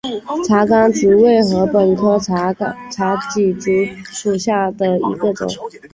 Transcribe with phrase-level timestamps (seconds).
[0.47, 2.75] 茶竿竹为禾本科茶秆
[3.59, 3.69] 竹
[4.03, 5.47] 属下的一个种。